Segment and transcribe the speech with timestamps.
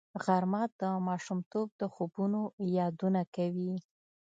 [0.23, 2.41] غرمه د ماشومتوب د خوبونو
[2.77, 3.73] یادونه کوي